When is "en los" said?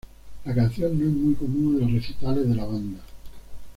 1.79-1.91